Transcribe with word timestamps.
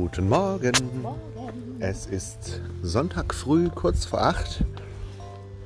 Guten 0.00 0.30
Morgen. 0.30 0.72
Es 1.78 2.06
ist 2.06 2.62
Sonntag 2.82 3.34
früh, 3.34 3.68
kurz 3.68 4.06
vor 4.06 4.22
acht. 4.22 4.64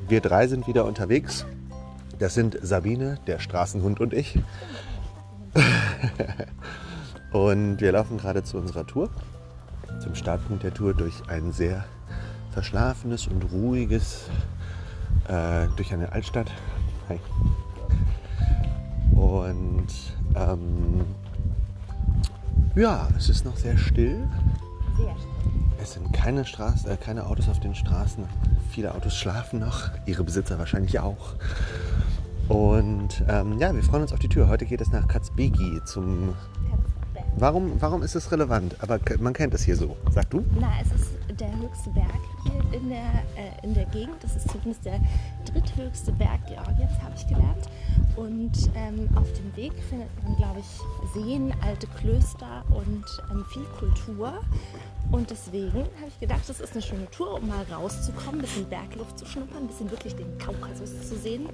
Wir 0.09 0.21
drei 0.21 0.49
sind 0.49 0.67
wieder 0.67 0.87
unterwegs. 0.87 1.47
Das 2.19 2.35
sind 2.35 2.59
Sabine, 2.61 3.21
der 3.29 3.39
Straßenhund 3.39 4.01
und 4.01 4.13
ich. 4.13 4.41
und 7.33 7.81
wir 7.81 7.93
laufen 7.93 8.19
gerade 8.19 8.43
zu 8.43 8.57
unserer 8.57 8.85
Tour, 8.85 9.09
zum 10.03 10.17
Startpunkt 10.17 10.65
der 10.65 10.75
Tour 10.75 10.95
durch 10.95 11.15
ein 11.29 11.53
sehr 11.53 11.85
verschlafenes 12.51 13.29
und 13.29 13.53
ruhiges, 13.53 14.29
äh, 15.29 15.69
durch 15.77 15.93
eine 15.93 16.11
Altstadt. 16.11 16.51
Hi. 17.09 17.21
Und 19.15 19.87
ähm, 20.35 21.05
ja, 22.75 23.09
es 23.17 23.29
ist 23.29 23.45
noch 23.45 23.57
sehr 23.57 23.77
still. 23.79 24.29
Sehr 24.97 25.15
schön. 25.17 25.71
Es 25.81 25.93
sind 25.93 26.13
keine, 26.13 26.45
Straßen, 26.45 26.91
äh, 26.91 26.97
keine 26.97 27.27
Autos 27.27 27.49
auf 27.49 27.61
den 27.61 27.75
Straßen. 27.75 28.25
Viele 28.71 28.95
Autos 28.95 29.17
schlafen 29.17 29.61
noch, 29.61 29.91
ihre 30.07 30.25
Besitzer 30.25 30.59
wahrscheinlich 30.59 30.99
auch. 30.99 31.35
Und 32.49 33.23
ähm, 33.29 33.59
ja, 33.59 33.75
wir 33.75 33.83
freuen 33.83 34.03
uns 34.03 34.13
auf 34.13 34.19
die 34.19 34.29
Tür. 34.29 34.49
Heute 34.49 34.67
geht 34.67 34.81
es 34.81 34.91
nach 34.91 35.07
Katzbegi 35.09 35.81
zum. 35.85 36.35
Katzberg. 36.71 37.27
Warum, 37.37 37.73
warum 37.81 38.03
ist 38.03 38.15
es 38.15 38.31
relevant? 38.33 38.77
Aber 38.81 38.99
man 39.21 39.33
kennt 39.33 39.55
es 39.55 39.63
hier 39.63 39.77
so. 39.77 39.97
Sag 40.11 40.31
du? 40.31 40.45
Na, 40.59 40.69
es 40.81 41.01
ist 41.01 41.13
der 41.41 41.49
höchste 41.57 41.91
Berg 41.91 42.34
in 42.75 42.89
der, 42.89 43.23
äh, 43.37 43.65
in 43.65 43.75
der 43.75 43.87
Gegend. 43.87 44.17
Das 44.23 44.37
ist 44.37 44.51
zumindest 44.51 44.85
der 44.85 45.01
dritthöchste 45.47 46.13
Berg 46.13 46.47
Georgiens, 46.47 46.93
habe 47.03 47.15
ich 47.17 47.27
gelernt. 47.27 47.69
Und 48.17 48.53
ähm, 48.75 49.09
auf 49.17 49.27
dem 49.33 49.57
Weg 49.57 49.73
findet 49.89 50.09
man, 50.23 50.37
glaube 50.37 50.61
ich, 50.61 51.13
Seen, 51.15 51.53
alte 51.63 51.87
Klöster 51.99 52.65
und 52.71 53.05
ähm, 53.31 53.45
viel 53.53 53.65
Kultur. 53.79 54.33
Und 55.11 55.31
deswegen 55.31 55.73
habe 55.73 56.09
ich 56.09 56.21
gedacht, 56.21 56.43
das 56.49 56.61
ist 56.61 56.73
eine 56.73 56.83
schöne 56.83 57.11
Tour, 57.11 57.35
um 57.35 57.49
mal 57.49 57.65
rauszukommen, 57.71 58.41
ein 58.41 58.43
bisschen 58.43 58.69
Bergluft 58.69 59.19
zu 59.19 59.27
schnuppern, 59.27 59.65
ein 59.65 59.67
bisschen 59.67 59.91
wirklich 59.91 60.15
den 60.17 60.39
Kaukasus 60.39 61.09
zu 61.09 61.17
sehen. 61.17 61.49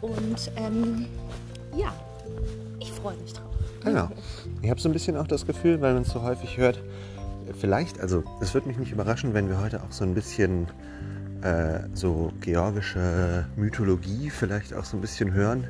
Und 0.00 0.50
ähm, 0.56 1.06
ja, 1.76 1.92
ich 2.78 2.90
freue 2.92 3.16
mich 3.16 3.32
drauf. 3.32 3.54
Genau. 3.82 4.08
Ich 4.62 4.70
habe 4.70 4.80
so 4.80 4.88
ein 4.88 4.92
bisschen 4.92 5.16
auch 5.16 5.26
das 5.26 5.46
Gefühl, 5.46 5.80
weil 5.80 5.94
man 5.94 6.02
es 6.02 6.08
so 6.08 6.22
häufig 6.22 6.56
hört, 6.56 6.80
vielleicht, 7.54 8.00
also 8.00 8.24
es 8.40 8.54
würde 8.54 8.68
mich 8.68 8.78
nicht 8.78 8.92
überraschen, 8.92 9.34
wenn 9.34 9.48
wir 9.48 9.60
heute 9.60 9.82
auch 9.82 9.92
so 9.92 10.04
ein 10.04 10.14
bisschen 10.14 10.66
äh, 11.42 11.80
so 11.92 12.32
georgische 12.40 13.46
Mythologie 13.56 14.30
vielleicht 14.30 14.74
auch 14.74 14.84
so 14.84 14.96
ein 14.96 15.00
bisschen 15.00 15.32
hören. 15.32 15.66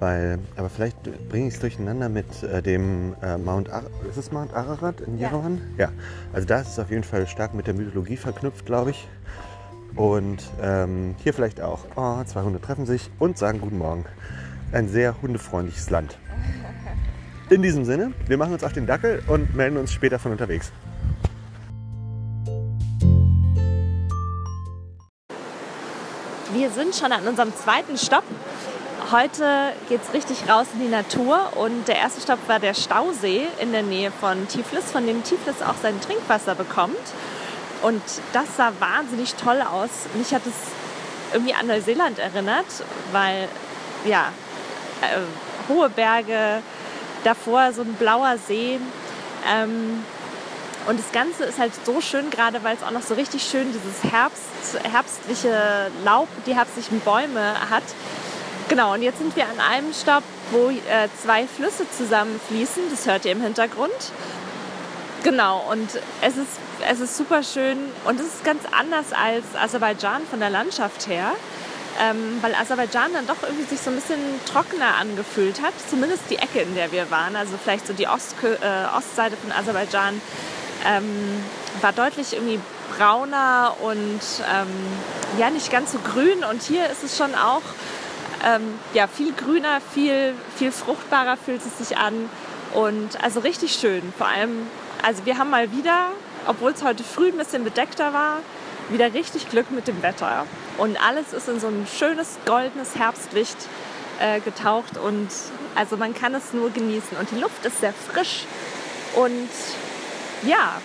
Weil, 0.00 0.40
aber 0.56 0.68
vielleicht 0.68 0.96
bringe 1.28 1.46
ich 1.46 1.54
es 1.54 1.60
durcheinander 1.60 2.08
mit 2.08 2.42
äh, 2.42 2.60
dem 2.60 3.14
äh, 3.22 3.38
Mount 3.38 3.70
Ar 3.70 3.84
ist 4.10 4.16
es 4.16 4.32
Mount 4.32 4.52
Ararat 4.52 5.00
in 5.00 5.16
Ja. 5.16 5.28
Jerewan? 5.28 5.60
Ja. 5.78 5.90
Also 6.32 6.48
da 6.48 6.58
ist 6.60 6.70
es 6.70 6.78
auf 6.80 6.90
jeden 6.90 7.04
Fall 7.04 7.28
stark 7.28 7.54
mit 7.54 7.68
der 7.68 7.74
Mythologie 7.74 8.16
verknüpft, 8.16 8.66
glaube 8.66 8.90
ich. 8.90 9.06
Und 9.94 10.42
ähm, 10.60 11.14
hier 11.22 11.32
vielleicht 11.32 11.60
auch. 11.60 11.84
Oh, 11.94 12.22
zwei 12.24 12.42
Hunde 12.42 12.60
treffen 12.60 12.84
sich 12.84 13.10
und 13.20 13.38
sagen 13.38 13.60
Guten 13.60 13.78
Morgen. 13.78 14.04
Ein 14.72 14.88
sehr 14.88 15.22
hundefreundliches 15.22 15.88
Land. 15.90 16.18
In 17.50 17.62
diesem 17.62 17.84
Sinne, 17.84 18.12
wir 18.26 18.38
machen 18.38 18.54
uns 18.54 18.64
auf 18.64 18.72
den 18.72 18.86
Dackel 18.86 19.22
und 19.28 19.54
melden 19.54 19.76
uns 19.76 19.92
später 19.92 20.18
von 20.18 20.32
unterwegs. 20.32 20.72
Wir 26.62 26.70
sind 26.70 26.94
schon 26.94 27.10
an 27.10 27.26
unserem 27.26 27.52
zweiten 27.56 27.98
Stopp. 27.98 28.22
Heute 29.10 29.72
geht 29.88 30.00
es 30.00 30.14
richtig 30.14 30.48
raus 30.48 30.68
in 30.72 30.78
die 30.78 30.88
Natur 30.88 31.56
und 31.56 31.88
der 31.88 31.96
erste 31.96 32.20
Stopp 32.20 32.38
war 32.46 32.60
der 32.60 32.72
Stausee 32.72 33.48
in 33.60 33.72
der 33.72 33.82
Nähe 33.82 34.12
von 34.12 34.46
Tiflis, 34.46 34.92
von 34.92 35.04
dem 35.04 35.24
Tiflis 35.24 35.60
auch 35.60 35.74
sein 35.82 36.00
Trinkwasser 36.00 36.54
bekommt. 36.54 36.94
Und 37.82 38.00
das 38.32 38.44
sah 38.56 38.72
wahnsinnig 38.78 39.34
toll 39.34 39.60
aus. 39.60 39.90
Mich 40.14 40.32
hat 40.32 40.42
es 40.46 40.54
irgendwie 41.32 41.52
an 41.52 41.66
Neuseeland 41.66 42.20
erinnert, 42.20 42.66
weil 43.10 43.48
ja, 44.04 44.26
äh, 45.00 45.68
hohe 45.68 45.90
Berge, 45.90 46.62
davor 47.24 47.72
so 47.72 47.82
ein 47.82 47.94
blauer 47.94 48.36
See. 48.38 48.78
Ähm, 49.52 50.04
und 50.86 50.98
das 50.98 51.12
Ganze 51.12 51.44
ist 51.44 51.58
halt 51.58 51.72
so 51.84 52.00
schön, 52.00 52.30
gerade 52.30 52.62
weil 52.64 52.76
es 52.76 52.82
auch 52.82 52.90
noch 52.90 53.02
so 53.02 53.14
richtig 53.14 53.42
schön 53.42 53.68
dieses 53.72 54.12
Herbst, 54.12 54.42
herbstliche 54.90 55.90
Laub, 56.04 56.28
die 56.46 56.54
herbstlichen 56.54 57.00
Bäume 57.00 57.54
hat. 57.70 57.84
Genau, 58.68 58.94
und 58.94 59.02
jetzt 59.02 59.18
sind 59.18 59.36
wir 59.36 59.44
an 59.44 59.60
einem 59.60 59.92
Stopp, 59.92 60.22
wo 60.50 60.70
äh, 60.70 61.08
zwei 61.22 61.46
Flüsse 61.46 61.84
zusammenfließen. 61.90 62.84
Das 62.90 63.06
hört 63.06 63.24
ihr 63.24 63.32
im 63.32 63.42
Hintergrund. 63.42 63.92
Genau, 65.22 65.64
und 65.70 65.88
es 66.20 66.36
ist, 66.36 66.58
es 66.90 67.00
ist 67.00 67.16
super 67.16 67.42
schön 67.44 67.78
und 68.06 68.18
es 68.18 68.26
ist 68.26 68.44
ganz 68.44 68.62
anders 68.72 69.12
als 69.12 69.44
Aserbaidschan 69.54 70.22
von 70.28 70.40
der 70.40 70.50
Landschaft 70.50 71.06
her. 71.06 71.32
Ähm, 72.00 72.38
weil 72.40 72.54
Aserbaidschan 72.54 73.12
dann 73.12 73.26
doch 73.26 73.42
irgendwie 73.42 73.64
sich 73.64 73.78
so 73.78 73.90
ein 73.90 73.96
bisschen 73.96 74.18
trockener 74.46 74.96
angefühlt 74.98 75.60
hat. 75.60 75.74
Zumindest 75.90 76.22
die 76.30 76.36
Ecke, 76.36 76.60
in 76.60 76.74
der 76.74 76.90
wir 76.90 77.10
waren. 77.10 77.36
Also 77.36 77.58
vielleicht 77.62 77.86
so 77.86 77.92
die 77.92 78.08
Ostkö 78.08 78.54
äh, 78.54 78.96
Ostseite 78.96 79.36
von 79.36 79.52
Aserbaidschan 79.52 80.20
ähm, 80.86 81.42
war 81.80 81.92
deutlich 81.92 82.34
irgendwie 82.34 82.60
brauner 82.96 83.76
und 83.80 84.20
ähm, 84.52 84.68
ja 85.38 85.50
nicht 85.50 85.70
ganz 85.70 85.92
so 85.92 85.98
grün. 85.98 86.44
Und 86.44 86.62
hier 86.62 86.86
ist 86.90 87.02
es 87.02 87.16
schon 87.16 87.34
auch 87.34 87.62
ähm, 88.44 88.78
ja, 88.94 89.06
viel 89.06 89.32
grüner, 89.32 89.80
viel, 89.80 90.34
viel 90.56 90.72
fruchtbarer 90.72 91.36
fühlt 91.36 91.62
es 91.64 91.78
sich 91.78 91.96
an. 91.96 92.28
Und 92.74 93.22
also 93.22 93.40
richtig 93.40 93.74
schön. 93.74 94.12
Vor 94.16 94.26
allem, 94.26 94.66
also 95.02 95.24
wir 95.26 95.38
haben 95.38 95.50
mal 95.50 95.72
wieder, 95.72 96.08
obwohl 96.46 96.72
es 96.72 96.82
heute 96.82 97.04
früh 97.04 97.28
ein 97.28 97.36
bisschen 97.36 97.64
bedeckter 97.64 98.12
war, 98.12 98.38
wieder 98.88 99.12
richtig 99.14 99.48
Glück 99.48 99.70
mit 99.70 99.88
dem 99.88 100.02
Wetter. 100.02 100.46
Und 100.78 101.00
alles 101.02 101.32
ist 101.32 101.48
in 101.48 101.60
so 101.60 101.68
ein 101.68 101.86
schönes 101.86 102.38
goldenes 102.46 102.96
Herbstlicht 102.96 103.56
äh, 104.20 104.40
getaucht 104.40 104.98
und 104.98 105.28
also 105.74 105.96
man 105.96 106.14
kann 106.14 106.34
es 106.34 106.52
nur 106.52 106.70
genießen. 106.70 107.16
Und 107.18 107.30
die 107.30 107.40
Luft 107.40 107.64
ist 107.64 107.80
sehr 107.80 107.92
frisch 107.92 108.46
und 109.14 109.48
ja, 110.42 110.80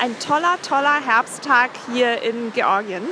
ein 0.00 0.18
toller, 0.18 0.56
toller 0.62 1.00
Herbsttag 1.04 1.70
hier 1.92 2.22
in 2.22 2.52
Georgien. 2.52 3.02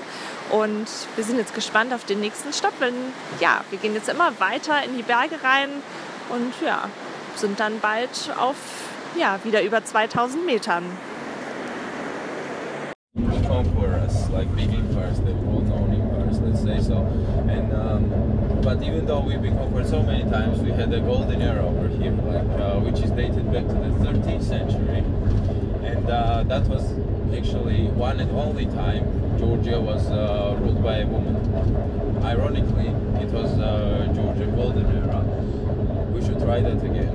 Und 0.50 0.86
wir 1.16 1.24
sind 1.24 1.38
jetzt 1.38 1.54
gespannt 1.54 1.92
auf 1.92 2.04
den 2.04 2.20
nächsten 2.20 2.52
Stopp. 2.52 2.78
Denn 2.80 2.94
ja, 3.40 3.62
wir 3.70 3.78
gehen 3.78 3.94
jetzt 3.94 4.08
immer 4.08 4.38
weiter 4.38 4.84
in 4.84 4.96
die 4.96 5.02
Berge 5.02 5.36
rein 5.42 5.70
und 6.28 6.52
ja, 6.64 6.88
sind 7.36 7.58
dann 7.60 7.80
bald 7.80 8.30
auf 8.38 8.56
ja, 9.16 9.38
wieder 9.44 9.62
über 9.62 9.84
2000 9.84 10.44
Metern. 10.44 10.84
but 18.64 18.82
even 18.82 19.04
though 19.04 19.20
we've 19.20 19.42
been 19.42 19.56
conquered 19.58 19.86
so 19.86 20.02
many 20.02 20.24
times, 20.24 20.58
we 20.60 20.70
had 20.70 20.92
a 20.94 20.98
golden 21.00 21.42
era 21.42 21.64
over 21.64 21.86
here, 21.86 22.12
like 22.12 22.58
uh, 22.58 22.80
which 22.80 22.98
is 23.04 23.10
dated 23.10 23.52
back 23.52 23.66
to 23.68 23.74
the 23.74 23.92
13th 24.00 24.42
century, 24.42 25.04
and 25.84 26.08
uh, 26.10 26.42
that 26.44 26.66
was 26.68 26.82
actually 27.36 27.88
one 27.88 28.20
and 28.20 28.30
only 28.32 28.66
time 28.66 29.04
Georgia 29.38 29.80
was 29.80 30.06
uh, 30.10 30.56
ruled 30.60 30.82
by 30.82 30.98
a 30.98 31.06
woman. 31.06 31.36
Ironically, 32.24 32.88
it 33.22 33.30
was 33.30 33.50
uh, 33.58 34.10
Georgia 34.14 34.46
golden 34.46 34.86
era. 34.96 35.20
We 36.12 36.24
should 36.24 36.38
try 36.40 36.60
that 36.60 36.82
again. 36.82 37.12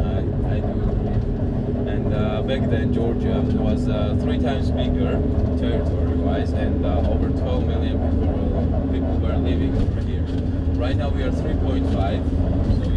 I, 0.00 0.56
I 0.56 0.60
do. 0.60 0.86
And 1.90 2.14
uh, 2.14 2.42
back 2.42 2.68
then, 2.70 2.92
Georgia 2.94 3.40
was 3.58 3.88
uh, 3.88 4.16
three 4.20 4.38
times 4.38 4.70
bigger 4.70 5.20
territory-wise, 5.58 6.52
and 6.52 6.84
uh, 6.84 7.10
over 7.10 7.28
12 7.28 7.66
million 7.66 7.98
people, 8.10 8.88
people 8.92 9.16
were 9.18 9.36
living 9.36 9.76
over 9.76 10.00
here. 10.00 10.22
Right 10.80 10.96
now, 10.96 11.10
we 11.10 11.22
are 11.22 11.30
3.5, 11.30 12.84
so 12.84 12.95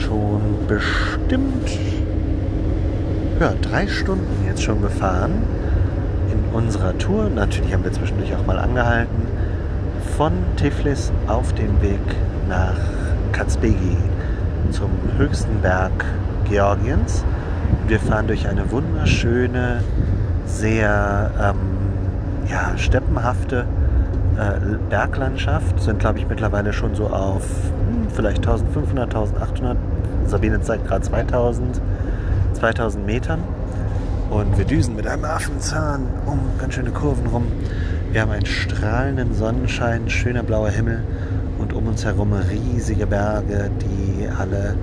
schon 0.00 0.40
bestimmt 0.68 1.70
ja, 3.40 3.52
drei 3.60 3.86
Stunden 3.86 4.46
jetzt 4.46 4.62
schon 4.62 4.80
gefahren 4.80 5.42
in 6.32 6.54
unserer 6.54 6.96
Tour. 6.96 7.28
Natürlich 7.28 7.72
haben 7.72 7.84
wir 7.84 7.92
zwischendurch 7.92 8.34
auch 8.34 8.46
mal 8.46 8.58
angehalten. 8.58 9.26
Von 10.16 10.32
Tiflis 10.56 11.12
auf 11.26 11.52
dem 11.54 11.82
Weg 11.82 12.00
nach 12.48 12.76
Katzbegi 13.32 13.96
zum 14.70 14.90
höchsten 15.18 15.60
Berg 15.60 16.04
Georgiens. 16.48 17.24
Wir 17.86 18.00
fahren 18.00 18.26
durch 18.26 18.48
eine 18.48 18.70
wunderschöne, 18.70 19.82
sehr 20.46 21.30
ähm, 21.40 21.56
ja, 22.50 22.76
steppenhafte 22.78 23.66
äh, 24.38 24.76
Berglandschaft. 24.90 25.80
Sind, 25.80 25.98
glaube 25.98 26.18
ich, 26.18 26.28
mittlerweile 26.28 26.72
schon 26.72 26.94
so 26.94 27.06
auf 27.06 27.44
hm, 27.44 28.08
vielleicht 28.14 28.38
1500, 28.38 29.14
1800. 29.14 29.76
Sabine 30.26 30.60
zeigt 30.60 30.86
gerade 30.86 31.02
2000, 31.02 31.80
2000 32.54 33.06
Metern. 33.06 33.40
Und 34.30 34.58
wir 34.58 34.64
düsen 34.64 34.96
mit 34.96 35.06
einem 35.06 35.24
Affenzahn 35.24 36.08
um 36.26 36.40
ganz 36.58 36.74
schöne 36.74 36.90
Kurven 36.90 37.28
rum 37.28 37.46
Wir 38.10 38.22
haben 38.22 38.32
einen 38.32 38.46
strahlenden 38.46 39.34
Sonnenschein, 39.34 40.10
schöner 40.10 40.42
blauer 40.42 40.70
Himmel 40.70 41.04
und 41.58 41.72
um 41.72 41.86
uns 41.86 42.04
herum 42.04 42.32
riesige 42.32 43.06
Berge, 43.06 43.70
die 43.80 44.28
alle 44.28 44.74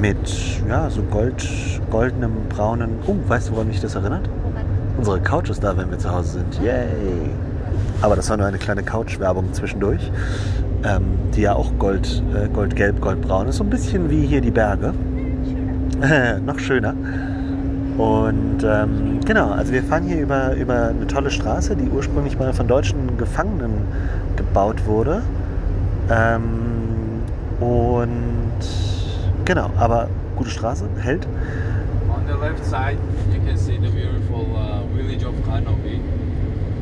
mit 0.00 0.62
ja, 0.68 0.88
so 0.88 1.02
Gold, 1.02 1.46
goldenem, 1.90 2.32
braunen. 2.48 2.98
Oh, 3.06 3.16
weißt 3.26 3.48
du, 3.48 3.52
woran 3.52 3.68
mich 3.68 3.80
das 3.80 3.94
erinnert? 3.94 4.28
Unsere 4.96 5.20
Couch 5.20 5.50
ist 5.50 5.62
da, 5.62 5.76
wenn 5.76 5.90
wir 5.90 5.98
zu 5.98 6.10
Hause 6.10 6.40
sind. 6.40 6.60
Yay! 6.62 7.30
Aber 8.00 8.16
das 8.16 8.30
war 8.30 8.36
nur 8.36 8.46
eine 8.46 8.58
kleine 8.58 8.82
Couch-Werbung 8.82 9.52
zwischendurch, 9.52 10.10
ähm, 10.84 11.04
die 11.34 11.42
ja 11.42 11.54
auch 11.54 11.72
Gold, 11.78 12.22
äh, 12.34 12.48
goldgelb, 12.48 13.00
goldbraun 13.00 13.48
ist. 13.48 13.56
So 13.56 13.64
ein 13.64 13.70
bisschen 13.70 14.08
wie 14.10 14.24
hier 14.26 14.40
die 14.40 14.50
Berge. 14.50 14.94
Noch 16.46 16.58
schöner. 16.58 16.94
Und 17.98 18.62
ähm, 18.62 19.18
genau, 19.26 19.50
also 19.50 19.72
wir 19.72 19.82
fahren 19.82 20.04
hier 20.04 20.20
über, 20.20 20.54
über 20.54 20.88
eine 20.88 21.06
tolle 21.08 21.32
Straße, 21.32 21.74
die 21.74 21.88
ursprünglich 21.88 22.38
mal 22.38 22.52
von 22.52 22.68
deutschen 22.68 23.16
Gefangenen 23.16 23.72
gebaut 24.36 24.86
wurde. 24.86 25.22
Ähm, 26.08 27.22
und 27.58 28.60
genau, 29.44 29.70
aber 29.76 30.08
gute 30.36 30.50
Straße, 30.50 30.84
hält. 31.00 31.26
On 32.08 32.22
the 32.28 32.40
left 32.40 32.64
side, 32.64 32.98
you 33.32 33.40
can 33.44 33.56
see 33.56 33.76
the 33.76 33.90
beautiful 33.90 34.46
uh, 34.54 34.86
village 34.96 35.24
of 35.24 35.34
Hanobi. 35.48 36.00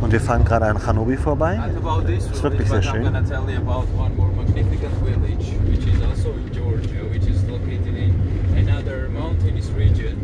Und 0.01 0.13
wir 0.13 0.21
fahren 0.21 0.45
gerade 0.45 0.67
an 0.67 0.87
Hanobi 0.87 1.17
vorbei. 1.17 1.57
Not 1.57 2.09
Ist 2.09 2.43
wirklich 2.43 2.69
sehr 2.69 2.83
schön. 2.83 3.03
gonna 3.03 3.23
tell 3.23 3.49
you 3.49 3.57
about 3.57 3.87
one 3.97 4.15
more 4.17 4.31
magnificent 4.37 4.93
village, 5.05 5.55
which 5.71 5.87
is 5.87 6.01
also 6.03 6.33
in 6.33 6.53
Georgia, 6.53 7.03
which 7.11 7.27
is 7.27 7.43
located 7.49 7.97
in 7.97 8.15
another 8.57 9.09
mountainous 9.09 9.71
region. 9.71 10.17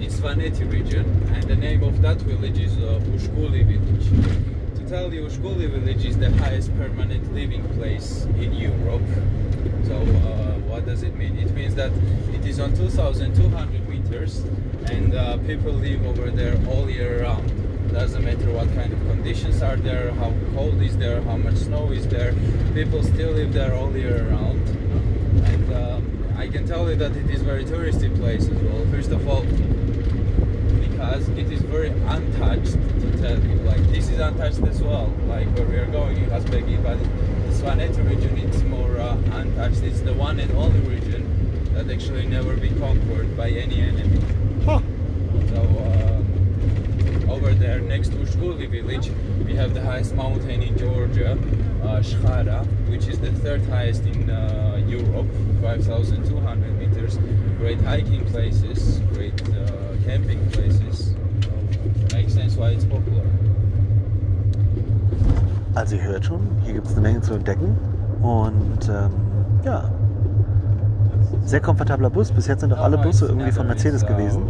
It's 0.00 0.20
Vaneti 0.20 0.64
region, 0.70 1.04
and 1.34 1.44
the 1.44 1.56
name 1.56 1.82
of 1.82 2.00
that 2.02 2.18
village 2.22 2.58
is 2.58 2.72
uh, 2.78 3.00
Ushkuli 3.14 3.64
village. 3.64 4.06
To 4.78 4.88
tell 4.88 5.12
you, 5.12 5.22
Ushkuli 5.26 5.70
village 5.70 6.04
is 6.04 6.18
the 6.18 6.30
highest 6.38 6.76
permanent 6.76 7.32
living 7.32 7.62
place 7.78 8.26
in 8.40 8.52
Europe. 8.52 9.02
So, 9.86 9.94
uh, 9.94 10.58
what 10.68 10.86
does 10.86 11.02
it 11.02 11.14
mean? 11.16 11.36
It 11.38 11.52
means 11.54 11.74
that 11.76 11.92
it 12.34 12.44
is 12.46 12.58
on 12.60 12.74
2,200 12.74 13.88
meters, 13.88 14.44
and 14.86 15.14
uh, 15.14 15.36
people 15.46 15.72
live 15.72 16.04
over 16.06 16.30
there 16.30 16.56
all 16.68 16.90
year 16.90 17.22
round. 17.22 17.67
Doesn't 17.92 18.24
matter 18.24 18.50
what 18.52 18.72
kind 18.74 18.92
of 18.92 18.98
conditions 19.08 19.62
are 19.62 19.76
there, 19.76 20.12
how 20.12 20.32
cold 20.54 20.80
is 20.82 20.96
there, 20.98 21.20
how 21.22 21.36
much 21.36 21.56
snow 21.56 21.90
is 21.90 22.06
there. 22.08 22.34
People 22.74 23.02
still 23.02 23.32
live 23.32 23.52
there 23.52 23.74
all 23.74 23.96
year 23.96 24.28
round, 24.30 24.66
and 25.44 25.74
um, 25.74 26.34
I 26.36 26.46
can 26.48 26.66
tell 26.66 26.88
you 26.88 26.96
that 26.96 27.16
it 27.16 27.28
is 27.30 27.42
very 27.42 27.64
touristy 27.64 28.14
place 28.16 28.48
as 28.48 28.62
well. 28.62 28.86
First 28.90 29.10
of 29.10 29.26
all, 29.28 29.44
because 30.98 31.28
it 31.30 31.50
is 31.50 31.60
very 31.62 31.88
untouched 31.88 32.72
to 32.72 33.18
tell 33.18 33.38
you. 33.42 33.54
Like 33.62 33.82
this 33.88 34.08
is 34.10 34.18
untouched 34.18 34.62
as 34.62 34.82
well. 34.82 35.12
Like 35.26 35.46
where 35.56 35.66
we 35.66 35.76
are 35.76 35.86
going 35.86 36.16
in 36.18 36.30
Hazbegi, 36.30 36.82
but 36.82 36.98
the 36.98 37.52
Svaneti 37.54 38.08
region 38.08 38.36
it's 38.38 38.62
more 38.62 38.98
uh, 38.98 39.16
untouched. 39.32 39.82
It's 39.82 40.00
the 40.00 40.14
one 40.14 40.38
and 40.40 40.50
only 40.52 40.80
region 40.80 41.24
that 41.74 41.90
actually 41.90 42.26
never 42.26 42.56
been 42.56 42.78
conquered 42.78 43.36
by 43.36 43.50
any 43.50 43.80
enemy. 43.80 44.20
Huh. 44.64 44.80
So 45.48 45.62
uh, 45.62 46.07
over 47.48 47.58
there 47.58 47.80
next 47.80 48.10
to 48.10 48.16
Shkuli 48.16 48.68
village, 48.68 49.10
we 49.46 49.54
have 49.54 49.72
the 49.72 49.80
highest 49.80 50.14
mountain 50.14 50.62
in 50.62 50.76
Georgia, 50.76 51.32
uh, 51.82 52.00
Shkhara, 52.00 52.66
which 52.90 53.06
is 53.08 53.18
the 53.20 53.32
third 53.40 53.62
highest 53.70 54.02
in 54.04 54.28
uh, 54.28 54.84
Europe, 54.86 55.26
5,200 55.62 56.78
meters. 56.78 57.18
Great 57.58 57.80
hiking 57.80 58.24
places, 58.26 59.00
great 59.14 59.40
uh, 59.48 59.94
camping 60.04 60.46
places. 60.50 61.14
Makes 62.12 62.34
sense 62.34 62.56
why 62.56 62.70
it's 62.70 62.84
popular. 62.84 63.24
Also 65.74 65.96
ihr 65.96 66.02
hört 66.02 66.26
schon, 66.26 66.40
hier 66.64 66.74
gibt 66.74 66.86
es 66.86 66.92
eine 66.92 67.00
Menge 67.00 67.22
zu 67.22 67.32
entdecken. 67.32 67.78
Und 68.20 68.88
ähm, 68.90 69.10
ja, 69.64 69.90
sehr 71.46 71.60
komfortabler 71.60 72.10
Bus. 72.10 72.30
Bis 72.30 72.46
jetzt 72.46 72.60
sind 72.60 72.74
auch 72.74 72.80
alle 72.80 72.98
Busse 72.98 73.26
irgendwie 73.26 73.52
von 73.52 73.66
Mercedes 73.66 74.04
gewesen. 74.04 74.42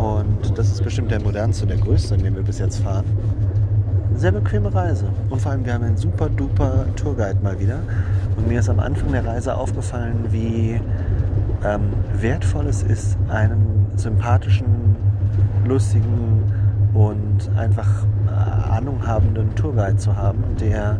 Und 0.00 0.56
das 0.56 0.70
ist 0.70 0.82
bestimmt 0.82 1.10
der 1.10 1.20
modernste, 1.20 1.66
der 1.66 1.76
größte, 1.76 2.14
in 2.14 2.24
dem 2.24 2.34
wir 2.34 2.42
bis 2.42 2.58
jetzt 2.58 2.82
fahren. 2.82 3.04
Sehr 4.14 4.32
bequeme 4.32 4.74
Reise. 4.74 5.04
Und 5.28 5.42
vor 5.42 5.52
allem, 5.52 5.64
wir 5.66 5.74
haben 5.74 5.84
einen 5.84 5.98
super 5.98 6.30
duper 6.30 6.86
Tourguide 6.96 7.38
mal 7.42 7.60
wieder. 7.60 7.80
Und 8.36 8.48
mir 8.48 8.60
ist 8.60 8.70
am 8.70 8.80
Anfang 8.80 9.12
der 9.12 9.26
Reise 9.26 9.54
aufgefallen, 9.54 10.24
wie 10.30 10.80
ähm, 11.64 11.82
wertvoll 12.18 12.66
es 12.66 12.82
ist, 12.82 13.18
einen 13.28 13.86
sympathischen, 13.96 14.96
lustigen 15.66 16.50
und 16.94 17.50
einfach 17.58 18.04
äh, 18.26 18.70
Ahnung 18.70 19.06
habenden 19.06 19.54
Tourguide 19.54 19.96
zu 19.96 20.16
haben, 20.16 20.42
der 20.58 20.98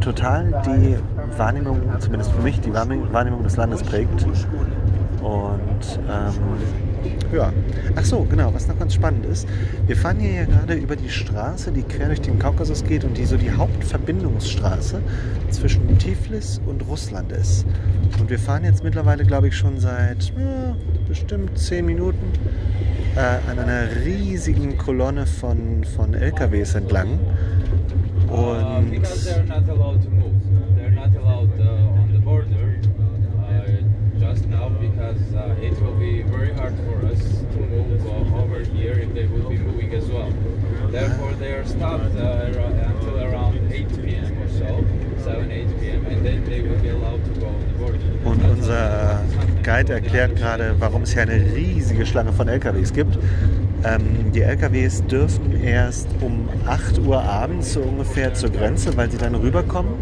total 0.00 0.52
die 0.66 0.96
Wahrnehmung, 1.38 1.80
zumindest 1.98 2.30
für 2.32 2.42
mich, 2.42 2.60
die 2.60 2.74
Wahrnehmung 2.74 3.42
des 3.42 3.56
Landes 3.56 3.82
prägt. 3.82 4.26
Und 5.22 6.00
ähm, 6.08 6.34
ja, 7.32 7.52
ach 7.96 8.04
so, 8.04 8.26
genau, 8.28 8.52
was 8.54 8.68
noch 8.68 8.78
ganz 8.78 8.94
spannend 8.94 9.26
ist. 9.26 9.46
Wir 9.86 9.96
fahren 9.96 10.18
hier 10.20 10.32
ja 10.32 10.44
gerade 10.44 10.74
über 10.74 10.96
die 10.96 11.08
Straße, 11.08 11.72
die 11.72 11.82
quer 11.82 12.06
durch 12.06 12.20
den 12.20 12.38
Kaukasus 12.38 12.84
geht 12.84 13.04
und 13.04 13.16
die 13.16 13.24
so 13.24 13.36
die 13.36 13.50
Hauptverbindungsstraße 13.50 15.00
zwischen 15.50 15.98
Tiflis 15.98 16.60
und 16.66 16.86
Russland 16.88 17.32
ist. 17.32 17.66
Und 18.18 18.30
wir 18.30 18.38
fahren 18.38 18.64
jetzt 18.64 18.84
mittlerweile, 18.84 19.24
glaube 19.24 19.48
ich, 19.48 19.56
schon 19.56 19.78
seit 19.80 20.32
ja, 20.38 20.76
bestimmt 21.08 21.58
zehn 21.58 21.86
Minuten 21.86 22.32
äh, 23.16 23.50
an 23.50 23.58
einer 23.58 23.88
riesigen 24.04 24.76
Kolonne 24.78 25.26
von, 25.26 25.84
von 25.96 26.14
LKWs 26.14 26.74
entlang. 26.74 27.18
Uh, 28.30 28.78
Und 28.78 28.90
because 28.90 29.24
they're 29.24 29.42
not 29.44 29.66
allowed 29.68 30.02
to 30.02 30.10
move. 30.10 30.34
They're 30.76 30.90
not 30.90 31.14
allowed 31.16 31.50
uh, 31.58 32.00
on 32.00 32.12
the 32.12 32.18
border 32.18 32.78
uh, 33.40 34.20
just 34.20 34.46
now 34.48 34.68
because 34.68 35.18
uh, 35.34 35.56
it 35.62 35.80
will 35.80 35.94
be 35.94 36.22
very 36.22 36.52
hard 36.52 36.74
for 36.84 37.06
us 37.06 37.20
to 37.20 37.58
move 37.58 38.06
uh, 38.06 38.42
over 38.42 38.60
here 38.60 38.98
if 38.98 39.14
they 39.14 39.26
moving 39.88 40.02
as 40.02 40.10
well. 40.10 40.32
Therefore, 40.90 41.32
they 41.34 41.52
are 41.52 41.64
stopped 41.66 42.16
uh, 42.16 42.46
until 42.48 43.20
around 43.20 43.72
8 43.72 43.88
p.m. 44.02 44.42
or 44.42 44.48
so, 44.48 44.84
7, 45.24 45.50
8 45.50 45.80
p.m., 45.80 46.06
and 46.06 46.24
then 46.24 46.44
they 46.44 46.62
will 46.62 46.78
be 46.78 46.88
allowed 46.88 47.24
to 47.24 47.40
go 47.40 47.46
on 47.46 47.60
the 47.60 47.78
border. 47.78 47.98
Und 48.24 48.44
unser 48.44 49.20
Guide 49.62 49.92
erklärt 49.92 50.36
gerade, 50.36 50.74
warum 50.78 51.02
es 51.02 51.12
hier 51.12 51.22
eine 51.22 51.54
riesige 51.54 52.06
Schlange 52.06 52.32
von 52.32 52.48
LKWs 52.48 52.92
gibt. 52.92 53.18
Ähm, 53.84 54.32
die 54.34 54.42
LKWs 54.42 55.04
dürften 55.06 55.52
erst 55.62 56.08
um 56.20 56.48
8 56.66 56.98
Uhr 57.00 57.22
abends 57.22 57.74
so 57.74 57.80
ungefähr 57.80 58.34
zur 58.34 58.50
Grenze, 58.50 58.96
weil 58.96 59.10
sie 59.10 59.18
dann 59.18 59.34
rüberkommen. 59.34 59.92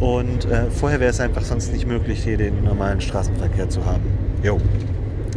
Und 0.00 0.44
äh, 0.46 0.70
vorher 0.70 1.00
wäre 1.00 1.10
es 1.10 1.20
einfach 1.20 1.42
sonst 1.42 1.72
nicht 1.72 1.86
möglich, 1.86 2.22
hier 2.22 2.36
den 2.36 2.64
normalen 2.64 3.00
Straßenverkehr 3.00 3.68
zu 3.68 3.84
haben. 3.84 4.02
Jo. 4.42 4.60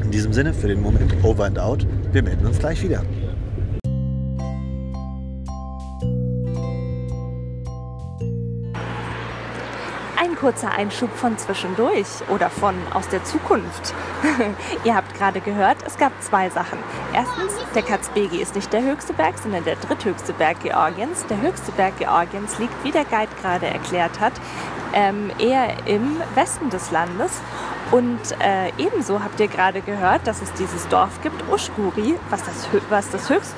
In 0.04 0.12
diesem 0.12 0.34
Sinne, 0.34 0.54
für 0.54 0.68
den 0.68 0.82
Moment 0.82 1.14
over 1.24 1.46
and 1.46 1.58
out. 1.58 1.86
Wir 2.12 2.24
melden 2.24 2.46
uns 2.46 2.60
gleich 2.60 2.84
wieder. 2.84 3.02
Kurzer 10.46 10.70
Einschub 10.70 11.10
von 11.18 11.40
zwischendurch 11.40 12.06
oder 12.30 12.52
von 12.52 12.76
aus 12.94 13.10
der 13.10 13.24
Zukunft. 13.24 13.96
Ihr 14.84 14.94
habt 14.94 15.16
gerade 15.16 15.42
gehört, 15.42 15.78
es 15.88 15.98
gab 15.98 16.12
zwei 16.22 16.52
Sachen. 16.52 16.78
Erstens, 17.16 17.52
der 17.74 17.82
Katzbegi 17.82 18.38
ist 18.38 18.54
nicht 18.54 18.72
der 18.72 18.84
höchste 18.84 19.14
Berg, 19.14 19.40
sondern 19.40 19.64
der 19.64 19.76
dritthöchste 19.76 20.34
Berg 20.34 20.60
Georgiens. 20.62 21.26
Der 21.32 21.42
höchste 21.42 21.72
Berg 21.72 21.98
Georgiens 21.98 22.60
liegt, 22.60 22.76
wie 22.84 22.92
der 22.92 23.06
Guide 23.06 23.32
gerade 23.42 23.66
erklärt 23.66 24.20
hat, 24.20 24.34
ähm, 24.94 25.32
eher 25.40 25.88
im 25.88 26.22
Westen 26.36 26.70
des 26.70 26.92
Landes. 26.92 27.32
Und 27.90 28.20
äh, 28.40 28.72
ebenso 28.78 29.24
habt 29.24 29.40
ihr 29.40 29.48
gerade 29.48 29.82
gehört, 29.82 30.28
dass 30.28 30.44
es 30.44 30.54
dieses 30.54 30.88
Dorf 30.90 31.24
gibt, 31.24 31.44
Ushguri, 31.52 32.20
was 32.30 32.44
das, 32.44 32.70
was 32.90 33.10
das 33.10 33.32
höchst, 33.32 33.56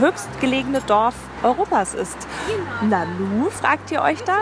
höchstgelegene 0.00 0.80
Dorf 0.80 1.14
Europas 1.44 1.94
ist. 1.94 2.16
Nanu, 2.82 3.50
fragt 3.50 3.90
ihr 3.90 4.02
euch 4.02 4.22
da? 4.24 4.38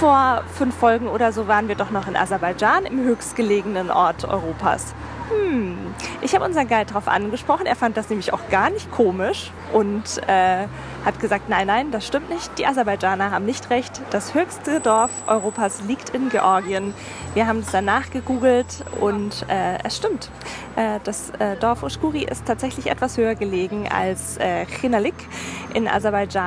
Vor 0.00 0.42
fünf 0.54 0.74
Folgen 0.74 1.08
oder 1.08 1.32
so 1.32 1.46
waren 1.48 1.68
wir 1.68 1.74
doch 1.74 1.90
noch 1.90 2.08
in 2.08 2.16
Aserbaidschan, 2.16 2.86
im 2.86 2.98
höchstgelegenen 3.04 3.90
Ort 3.90 4.24
Europas. 4.24 4.94
Hm, 5.28 5.76
ich 6.20 6.34
habe 6.34 6.44
unseren 6.44 6.68
Guide 6.68 6.86
darauf 6.86 7.08
angesprochen. 7.08 7.66
Er 7.66 7.74
fand 7.74 7.96
das 7.96 8.08
nämlich 8.10 8.32
auch 8.32 8.48
gar 8.48 8.70
nicht 8.70 8.90
komisch 8.92 9.50
und 9.72 10.22
äh, 10.28 10.66
hat 11.04 11.20
gesagt, 11.20 11.48
nein, 11.48 11.66
nein, 11.66 11.90
das 11.90 12.06
stimmt 12.06 12.30
nicht. 12.30 12.58
Die 12.58 12.66
Aserbaidschaner 12.66 13.30
haben 13.30 13.44
nicht 13.44 13.70
recht. 13.70 14.02
Das 14.10 14.34
höchste 14.34 14.80
Dorf 14.80 15.10
Europas 15.26 15.82
liegt 15.82 16.10
in 16.10 16.28
Georgien. 16.28 16.94
Wir 17.34 17.46
haben 17.46 17.60
es 17.60 17.70
danach 17.72 18.10
gegoogelt 18.10 18.84
und 19.00 19.44
äh, 19.48 19.78
es 19.84 19.96
stimmt. 19.96 20.30
Äh, 20.76 21.00
das 21.02 21.30
äh, 21.38 21.56
Dorf 21.56 21.82
Ushguri 21.82 22.24
ist 22.24 22.46
tatsächlich 22.46 22.86
etwas 22.88 23.16
höher 23.16 23.34
gelegen 23.34 23.88
als 23.88 24.36
äh, 24.36 24.64
Chinalik 24.66 25.14
in 25.74 25.88
Aserbaidschan. 25.88 26.45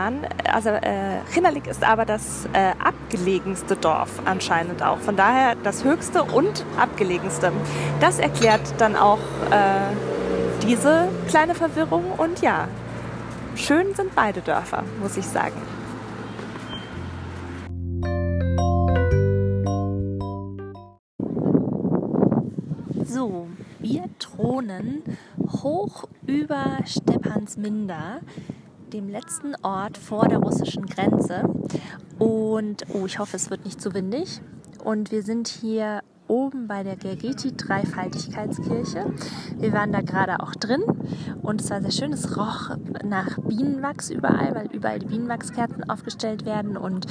Also, 0.51 0.70
äh, 0.70 1.22
Chinalik 1.34 1.68
ist 1.68 1.84
aber 1.84 2.06
das 2.06 2.48
äh, 2.53 2.72
abgelegenste 2.79 3.75
Dorf 3.75 4.22
anscheinend 4.25 4.84
auch. 4.84 4.98
Von 5.00 5.15
daher 5.15 5.56
das 5.63 5.84
höchste 5.84 6.24
und 6.24 6.65
abgelegenste. 6.77 7.51
Das 8.00 8.20
erklärt 8.20 8.62
dann 8.77 8.96
auch 8.96 9.20
äh, 9.51 9.96
diese 10.63 11.08
kleine 11.27 11.56
Verwirrung 11.56 12.12
und 12.18 12.41
ja, 12.41 12.68
schön 13.56 13.96
sind 13.96 14.13
beide 14.15 14.41
Dörfer, 14.41 14.84
muss 15.01 15.18
ich 15.18 15.25
sagen. 15.25 15.60
So, 23.03 23.48
wir 23.79 24.03
thronen 24.20 25.01
hoch 25.63 26.03
über 26.25 26.77
Stepansminder, 26.86 28.20
dem 28.89 29.10
letzten 29.10 29.55
Ort 29.63 29.98
vor 29.98 30.27
der 30.27 30.39
russischen 30.39 30.86
Grenze. 30.86 31.43
Und, 32.17 32.84
oh, 32.93 33.05
ich 33.05 33.19
hoffe, 33.19 33.38
es 33.38 33.50
wird 33.50 33.63
nicht 33.65 33.81
zu 33.81 33.93
windig. 33.93 34.41
Und 34.84 35.12
wir 35.12 35.24
sind 35.24 35.48
hier 35.48 36.01
oben 36.27 36.67
bei 36.67 36.84
der 36.84 36.96
Gergeti-Dreifaltigkeitskirche. 36.96 39.13
Wir 39.58 39.74
waren 39.74 39.91
da 39.91 40.01
gerade 40.01 40.41
auch 40.41 40.53
drin 40.53 40.84
und 41.41 41.62
es 41.62 41.72
war 41.72 41.81
sehr 41.81 41.89
schön. 41.91 42.13
Es 42.13 42.38
roch 42.38 42.77
nach 43.03 43.39
Bienenwachs 43.39 44.12
überall, 44.12 44.53
weil 44.53 44.67
überall 44.72 45.00
die 45.00 45.08
Bienenwachskerzen 45.08 45.89
aufgestellt 45.89 46.46
werden. 46.46 46.77
Und 46.77 47.08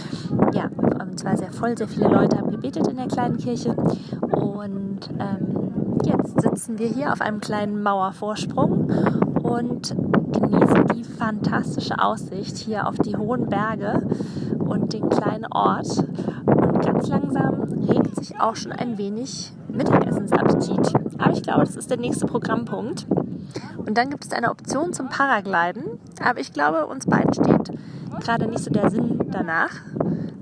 ja, 0.53 0.71
es 1.15 1.25
war 1.25 1.37
sehr 1.37 1.51
voll. 1.53 1.77
Sehr 1.77 1.89
viele 1.89 2.07
Leute 2.09 2.39
haben 2.39 2.53
gebetet 2.53 2.87
in 2.87 2.97
der 2.97 3.09
kleinen 3.09 3.39
Kirche. 3.39 3.75
Und 4.21 5.01
ähm, 5.19 5.99
jetzt 6.05 6.41
sitzen 6.41 6.79
wir 6.79 6.87
hier 6.89 7.13
auf 7.13 7.21
einem 7.21 7.41
kleinen 7.41 7.83
Mauervorsprung 7.83 8.89
und 9.43 9.97
genießen 10.33 10.87
die 10.95 11.05
fantastische 11.05 11.99
Aussicht 11.99 12.57
hier 12.57 12.87
auf 12.87 12.97
die 12.97 13.17
hohen 13.17 13.49
Berge 13.49 14.07
und 14.59 14.93
den 14.93 15.09
kleinen 15.09 15.47
Ort. 15.51 15.99
Und 16.47 16.85
ganz 16.85 17.09
langsam 17.09 17.63
regt 17.89 18.17
sich 18.17 18.41
auch 18.41 18.57
schon 18.57 18.73
ein 18.73 18.99
wenig 18.99 19.53
Mittagessensappetit. 19.69 20.95
Aber 21.19 21.33
ich 21.33 21.43
glaube, 21.43 21.65
das 21.65 21.77
ist 21.77 21.91
der 21.91 21.99
nächste 21.99 22.27
Programmpunkt. 22.27 23.07
Und 23.79 23.97
dann 23.97 24.11
gibt 24.11 24.25
es 24.25 24.33
eine 24.33 24.51
Option 24.51 24.93
zum 24.93 25.09
Paragliden. 25.09 25.99
Aber 26.23 26.41
ich 26.41 26.53
glaube, 26.53 26.87
uns 26.87 27.07
beiden 27.07 27.33
steht 27.33 27.71
gerade 28.21 28.47
nicht 28.47 28.65
so 28.65 28.71
der 28.71 28.91
Sinn 28.91 29.19
danach. 29.31 29.71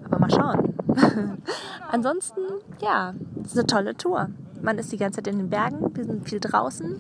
Aber 0.05 0.19
mal 0.19 0.31
schauen. 0.31 0.75
Ansonsten, 1.91 2.41
ja, 2.81 3.15
es 3.43 3.53
ist 3.53 3.59
eine 3.59 3.67
tolle 3.67 3.97
Tour. 3.97 4.29
Man 4.63 4.79
ist 4.79 4.93
die 4.93 4.97
ganze 4.97 5.23
Zeit 5.23 5.33
in 5.33 5.39
den 5.39 5.51
Bergen, 5.51 5.95
wir 5.95 6.05
sind 6.05 6.29
viel 6.29 6.41
draußen, 6.41 6.97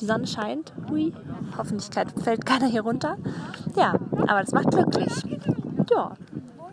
die 0.00 0.04
Sonne 0.04 0.26
scheint. 0.26 0.72
Hui, 0.88 1.12
hoffentlich 1.56 1.90
fällt 2.24 2.46
keiner 2.46 2.66
hier 2.66 2.82
runter. 2.82 3.16
Ja, 3.76 3.94
aber 4.12 4.40
das 4.40 4.52
macht 4.52 4.70
glücklich. 4.70 5.12
Ja, 5.90 6.12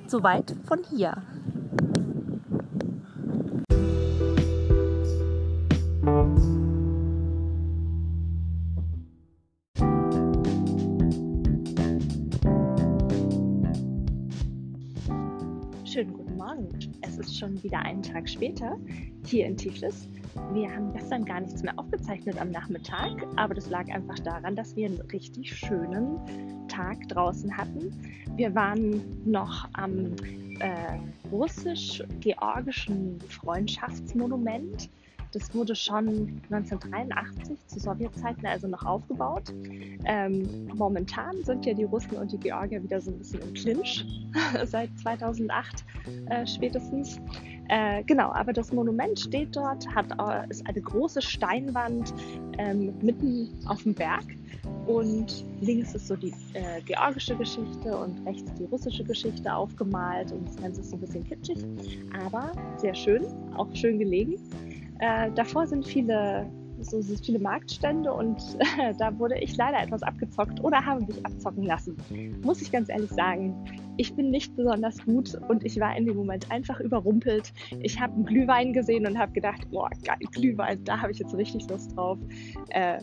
soweit 0.08 0.56
von 0.66 0.80
hier. 0.90 1.14
Wieder 17.70 17.84
einen 17.84 18.02
Tag 18.02 18.28
später 18.28 18.80
hier 19.28 19.46
in 19.46 19.56
Tiflis. 19.56 20.10
Wir 20.54 20.74
haben 20.74 20.92
gestern 20.92 21.24
gar 21.24 21.40
nichts 21.40 21.62
mehr 21.62 21.78
aufgezeichnet 21.78 22.42
am 22.42 22.50
Nachmittag, 22.50 23.12
aber 23.36 23.54
das 23.54 23.70
lag 23.70 23.88
einfach 23.90 24.18
daran, 24.20 24.56
dass 24.56 24.76
wir 24.76 24.88
einen 24.88 25.02
richtig 25.02 25.56
schönen 25.56 26.18
Tag 26.68 27.08
draußen 27.10 27.56
hatten. 27.56 27.94
Wir 28.36 28.56
waren 28.56 29.04
noch 29.24 29.70
am 29.74 30.16
äh, 30.60 31.00
russisch-georgischen 31.32 33.20
Freundschaftsmonument 33.22 34.90
das 35.32 35.54
wurde 35.54 35.76
schon 35.76 36.42
1983 36.50 37.58
zu 37.68 37.80
Sowjetzeiten 37.80 38.46
also 38.46 38.68
noch 38.68 38.84
aufgebaut. 38.86 39.54
Ähm, 40.06 40.68
momentan 40.74 41.44
sind 41.44 41.66
ja 41.66 41.74
die 41.74 41.84
Russen 41.84 42.18
und 42.18 42.32
die 42.32 42.40
Georgier 42.40 42.82
wieder 42.84 43.00
so 43.00 43.12
ein 43.12 43.20
bisschen 43.20 43.42
im 43.42 43.54
Clinch, 43.54 44.06
seit 44.66 44.90
2008 45.00 45.86
äh, 46.30 46.48
spätestens. 46.48 47.20
Äh, 47.70 48.04
genau, 48.04 48.32
aber 48.32 48.52
das 48.52 48.74
Monument 48.74 49.20
steht 49.20 49.56
dort, 49.56 49.88
hat, 49.94 50.08
äh, 50.12 50.50
ist 50.50 50.68
eine 50.68 50.82
große 50.82 51.22
Steinwand 51.22 52.14
ähm, 52.58 52.94
mitten 53.02 53.50
auf 53.68 53.84
dem 53.84 53.94
Berg. 53.94 54.26
Und 54.88 55.46
links 55.62 55.94
ist 55.94 56.08
so 56.08 56.16
die 56.16 56.34
äh, 56.54 56.82
georgische 56.84 57.36
Geschichte 57.36 57.96
und 57.96 58.26
rechts 58.26 58.52
die 58.56 58.64
russische 58.66 59.04
Geschichte 59.04 59.54
aufgemalt. 59.54 60.32
Und 60.32 60.48
das 60.48 60.56
Ganze 60.58 60.82
ist 60.82 60.90
so 60.90 60.96
ein 60.96 61.02
bisschen 61.02 61.24
kitschig, 61.24 61.64
aber 62.26 62.52
sehr 62.78 62.96
schön, 62.96 63.24
auch 63.56 63.68
schön 63.76 64.00
gelegen. 64.00 64.38
Äh, 65.00 65.32
davor 65.32 65.66
sind 65.66 65.88
viele, 65.88 66.46
so, 66.82 67.02
so 67.02 67.16
viele 67.16 67.40
Marktstände 67.40 68.14
und 68.14 68.38
äh, 68.78 68.94
da 69.00 69.18
wurde 69.18 69.38
ich 69.40 69.56
leider 69.58 69.82
etwas 69.82 70.04
abgezockt 70.04 70.62
oder 70.64 70.86
habe 70.86 71.06
mich 71.06 71.26
abzocken 71.26 71.64
lassen. 71.64 71.98
Muss 72.44 72.62
ich 72.62 72.72
ganz 72.72 72.90
ehrlich 72.90 73.10
sagen. 73.10 73.56
Ich 73.98 74.14
bin 74.14 74.30
nicht 74.30 74.56
besonders 74.56 74.98
gut 75.06 75.36
und 75.50 75.66
ich 75.66 75.78
war 75.80 75.96
in 75.98 76.06
dem 76.06 76.16
Moment 76.16 76.50
einfach 76.52 76.80
überrumpelt. 76.80 77.52
Ich 77.82 78.00
habe 78.00 78.14
einen 78.14 78.26
Glühwein 78.26 78.72
gesehen 78.72 79.06
und 79.06 79.18
habe 79.18 79.32
gedacht, 79.34 79.70
boah, 79.72 79.90
geil, 80.06 80.20
Glühwein, 80.32 80.84
da 80.86 81.02
habe 81.02 81.12
ich 81.12 81.20
jetzt 81.20 81.36
richtig 81.36 81.70
Lust 81.70 81.96
drauf. 81.96 82.18
Äh, 82.70 83.00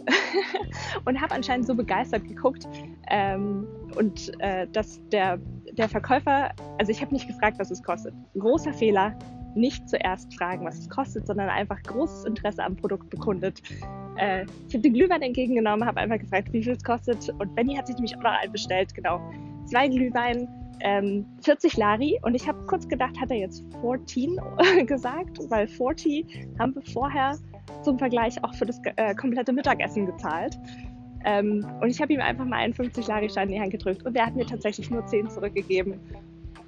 und 1.05 1.21
habe 1.21 1.35
anscheinend 1.35 1.67
so 1.67 1.75
begeistert 1.75 2.25
geguckt 2.25 2.67
ähm, 3.11 3.67
und 3.99 4.33
äh, 4.41 4.67
dass 4.73 5.01
der, 5.13 5.39
der 5.73 5.89
Verkäufer, 5.89 6.51
also 6.79 6.91
ich 6.91 7.03
habe 7.03 7.13
nicht 7.13 7.27
gefragt, 7.27 7.59
was 7.59 7.71
es 7.71 7.83
kostet. 7.83 8.15
Großer 8.35 8.73
Fehler 8.73 9.19
nicht 9.57 9.89
zuerst 9.89 10.35
fragen, 10.35 10.65
was 10.65 10.79
es 10.79 10.89
kostet, 10.89 11.27
sondern 11.27 11.49
einfach 11.49 11.83
großes 11.83 12.25
Interesse 12.25 12.63
am 12.63 12.77
Produkt 12.77 13.11
bekundet. 13.11 13.63
Äh, 14.17 14.45
ich 14.69 14.75
habe 14.75 14.83
den 14.83 14.95
Glühwein 14.95 15.23
entgegengenommen, 15.23 15.87
habe 15.87 16.01
einfach 16.01 16.19
gefragt, 16.19 16.53
wie 16.53 16.63
viel 16.63 16.73
es 16.73 16.85
kostet. 16.85 17.29
Und 17.39 17.55
Benny 17.55 17.75
hat 17.75 17.87
sich 17.87 17.97
nämlich 17.97 18.17
auch 18.17 18.23
noch 18.23 18.33
einen 18.41 18.53
bestellt, 18.53 18.95
genau. 18.95 19.21
Zwei 19.67 19.89
Glühwein, 19.89 20.49
ähm, 20.81 21.27
40 21.43 21.77
Lari. 21.77 22.19
Und 22.23 22.35
ich 22.35 22.47
habe 22.47 22.59
kurz 22.67 22.89
gedacht, 22.89 23.19
hat 23.21 23.31
er 23.31 23.39
jetzt 23.39 23.65
14 23.81 24.39
gesagt, 24.87 25.39
weil 25.49 25.67
40 25.67 26.49
haben 26.59 26.75
wir 26.75 26.83
vorher 26.93 27.37
zum 27.83 27.99
Vergleich 27.99 28.43
auch 28.45 28.55
für 28.55 28.67
das 28.67 28.81
äh, 28.97 29.15
komplette 29.15 29.53
Mittagessen 29.53 30.07
gezahlt. 30.07 30.59
Ähm, 31.25 31.67
und 31.81 31.89
ich 31.89 32.01
habe 32.01 32.13
ihm 32.13 32.21
einfach 32.21 32.45
mal 32.45 32.59
einen 32.59 32.73
50 32.73 33.07
Lari-Schein 33.07 33.49
in 33.49 33.55
die 33.55 33.61
Hand 33.61 33.73
gedrückt 33.73 34.05
und 34.07 34.17
er 34.17 34.27
hat 34.27 34.37
mir 34.37 34.47
tatsächlich 34.47 34.91
nur 34.91 35.05
10 35.05 35.29
zurückgegeben. 35.31 35.95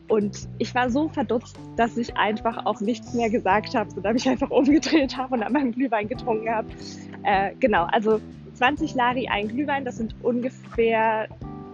Und 0.09 0.49
ich 0.59 0.75
war 0.75 0.91
so 0.91 1.09
verdutzt, 1.09 1.59
dass 1.77 1.97
ich 1.97 2.17
einfach 2.17 2.65
auch 2.65 2.81
nichts 2.81 3.13
mehr 3.13 3.29
gesagt 3.29 3.75
habe, 3.75 3.91
sodass 3.91 4.17
ich 4.17 4.29
einfach 4.29 4.51
umgedreht 4.51 5.17
habe 5.17 5.35
und 5.35 5.43
an 5.43 5.53
meinem 5.53 5.73
Glühwein 5.73 6.09
getrunken 6.09 6.49
habe. 6.49 6.69
Äh, 7.25 7.55
genau, 7.61 7.85
also 7.93 8.21
20 8.55 8.95
Lari 8.95 9.29
ein 9.29 9.49
Glühwein, 9.49 9.85
das 9.85 9.99
sind 9.99 10.15
ungefähr 10.23 11.29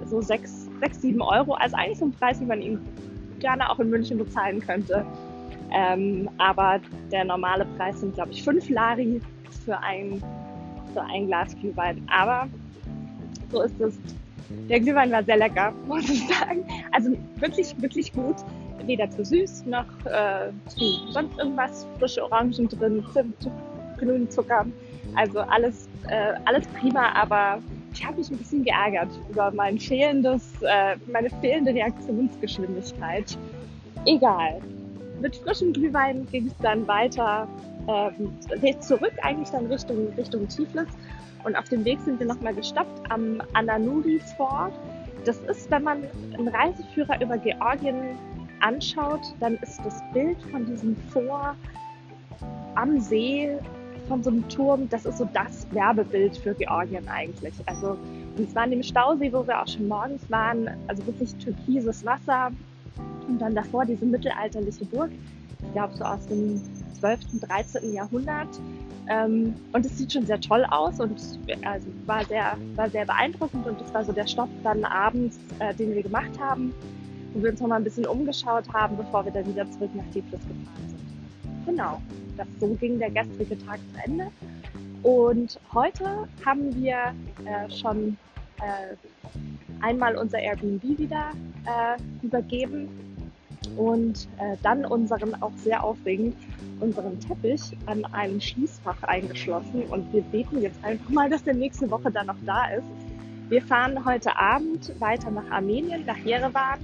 so 0.05 0.21
6, 0.21 0.69
6 0.81 1.01
7 1.01 1.23
Euro. 1.23 1.55
Also 1.55 1.77
eigentlich 1.77 1.99
so 1.99 2.07
ein 2.07 2.13
Preis, 2.13 2.41
wie 2.41 2.45
man 2.45 2.61
ihn 2.61 2.81
gerne 3.39 3.71
auch 3.71 3.79
in 3.79 3.89
München 3.89 4.19
bezahlen 4.19 4.61
könnte. 4.61 5.07
Ähm, 5.71 6.29
aber 6.39 6.81
der 7.11 7.25
normale 7.25 7.65
Preis 7.77 8.01
sind, 8.01 8.15
glaube 8.15 8.33
ich, 8.33 8.43
5 8.43 8.69
Lari 8.69 9.21
für 9.65 9.79
ein, 9.79 10.23
für 10.93 11.03
ein 11.03 11.27
Glas 11.29 11.57
Glühwein. 11.61 12.07
Aber 12.11 12.49
so 13.51 13.63
ist 13.63 13.81
es 13.81 13.97
der 14.49 14.81
Glühwein 14.81 15.11
war 15.11 15.23
sehr 15.25 15.37
lecker, 15.37 15.73
muss 15.87 16.09
ich 16.09 16.27
sagen. 16.29 16.65
Also 16.93 17.11
wirklich, 17.37 17.75
wirklich 17.81 18.13
gut. 18.13 18.37
Weder 18.87 19.11
zu 19.11 19.25
süß 19.25 19.65
noch 19.67 19.87
äh, 20.05 20.51
zu 20.69 21.11
sonst 21.11 21.39
irgendwas. 21.39 21.87
Frische 21.99 22.23
Orangen 22.23 22.69
drin, 22.69 23.05
Zimt, 23.13 23.51
grünen 23.99 24.31
Zucker. 24.31 24.67
Also 25.15 25.41
alles, 25.41 25.89
äh, 26.09 26.35
alles 26.45 26.67
prima, 26.69 27.13
aber 27.13 27.61
ich 27.95 28.05
habe 28.05 28.19
mich 28.19 28.31
ein 28.31 28.37
bisschen 28.37 28.65
geärgert 28.65 29.09
über 29.31 29.51
mein 29.53 29.79
fehlendes, 29.79 30.43
äh, 30.63 30.97
meine 31.11 31.31
fehlende 31.41 31.73
Reaktionsgeschwindigkeit. 31.73 33.39
Egal. 34.05 34.61
Mit 35.21 35.37
frischem 35.37 35.73
Glühwein 35.73 36.27
ging 36.31 36.49
es 36.49 36.57
dann 36.61 36.87
weiter, 36.87 37.49
äh, 37.87 38.79
zurück 38.81 39.13
eigentlich 39.23 39.49
dann 39.51 39.67
Richtung, 39.67 40.09
Richtung 40.17 40.49
Tiflis 40.49 40.89
und 41.45 41.57
auf 41.57 41.69
dem 41.69 41.85
Weg 41.85 42.01
sind 42.01 42.19
wir 42.19 42.27
nochmal 42.27 42.55
gestoppt 42.55 43.11
am 43.11 43.43
Ananuri 43.53 44.21
Fort. 44.37 44.73
Das 45.25 45.39
ist, 45.39 45.71
wenn 45.71 45.83
man 45.83 46.05
einen 46.37 46.49
Reiseführer 46.49 47.21
über 47.21 47.39
Georgien 47.39 48.19
anschaut, 48.61 49.21
dann 49.41 49.55
ist 49.57 49.81
das 49.85 50.03
Bild 50.13 50.41
von 50.51 50.67
diesem 50.67 50.97
Fort 51.11 51.57
am 52.75 53.01
See 53.01 53.57
von 54.09 54.23
so 54.23 54.31
einem 54.31 54.47
Turm, 54.49 54.89
das 54.91 55.07
ist 55.07 55.19
so 55.19 55.29
das 55.33 55.67
Werbebild 55.73 56.37
für 56.37 56.55
Georgien 56.55 57.09
eigentlich. 57.09 57.55
Also, 57.67 57.97
und 58.37 58.51
zwar 58.51 58.65
an 58.65 58.71
dem 58.71 58.83
Stausee, 58.83 59.33
wo 59.33 59.47
wir 59.47 59.63
auch 59.63 59.69
schon 59.69 59.89
morgens 59.89 60.29
waren, 60.31 60.69
also 60.89 61.07
wirklich 61.07 61.35
türkises 61.37 62.05
Wasser 62.05 62.51
und 63.29 63.39
dann 63.39 63.55
davor 63.55 63.87
diese 63.87 64.05
mittelalterliche 64.05 64.85
Burg, 64.87 65.11
ich 65.63 65.73
glaube 65.73 65.95
so 65.95 66.05
aus 66.05 66.27
dem 66.27 66.61
12., 67.01 67.41
13. 67.41 67.93
Jahrhundert. 67.93 68.49
Ähm, 69.09 69.55
und 69.73 69.85
es 69.85 69.99
sieht 69.99 70.13
schon 70.13 70.25
sehr 70.25 70.41
toll 70.41 70.65
aus 70.71 70.99
und 70.99 71.21
also 71.65 71.87
war 72.07 72.25
sehr, 72.25 72.57
war 72.75 72.89
sehr 72.89 73.05
beeindruckend 73.05 73.67
und 73.67 73.81
das 73.81 73.93
war 73.93 74.05
so 74.05 74.13
der 74.13 74.27
Stopp 74.27 74.49
dann 74.63 74.85
abends, 74.85 75.39
äh, 75.59 75.75
den 75.75 75.95
wir 75.95 76.03
gemacht 76.03 76.31
haben, 76.41 76.73
wo 77.35 77.43
wir 77.43 77.51
uns 77.51 77.61
noch 77.61 77.69
mal 77.69 77.77
ein 77.77 77.85
bisschen 77.85 78.07
umgeschaut 78.07 78.65
haben, 78.73 78.97
bevor 78.97 79.25
wir 79.25 79.33
dann 79.33 79.47
wieder 79.47 79.71
zurück 79.73 79.91
nach 79.95 80.05
Tiflis 80.13 80.41
gefahren 80.41 80.89
sind. 80.89 81.67
Genau, 81.67 82.01
das, 82.37 82.47
so 82.61 82.69
ging 82.75 82.99
der 82.99 83.11
gestrige 83.11 83.59
Tag 83.67 83.79
zu 83.93 84.05
Ende. 84.05 84.27
Und 85.03 85.61
heute 85.75 86.27
haben 86.47 86.75
wir 86.77 87.15
äh, 87.45 87.71
schon 87.71 88.17
äh, 88.59 88.97
einmal 89.83 90.17
unser 90.17 90.39
Airbnb 90.39 90.83
wieder 90.83 91.33
äh, 91.67 92.25
übergeben 92.25 92.89
und 93.77 94.29
äh, 94.39 94.57
dann 94.63 94.85
unseren, 94.85 95.35
auch 95.43 95.53
sehr 95.57 95.83
aufregend, 95.85 96.35
unseren 96.81 97.19
Teppich 97.21 97.61
an 97.87 98.05
einem 98.07 98.41
Schließfach 98.41 99.03
eingeschlossen. 99.03 99.83
Und 99.91 100.13
wir 100.13 100.23
beten 100.23 100.61
jetzt 100.63 100.83
einfach 100.85 101.09
mal, 101.09 101.31
dass 101.31 101.43
der 101.45 101.55
nächste 101.55 101.91
Woche 101.91 102.11
dann 102.11 102.27
noch 102.27 102.37
da 102.45 102.69
ist. 102.69 102.85
Wir 103.49 103.63
fahren 103.63 104.05
heute 104.05 104.37
Abend 104.37 104.93
weiter 105.01 105.31
nach 105.31 105.51
Armenien, 105.51 106.05
nach 106.07 106.17
Jerewan 106.19 106.79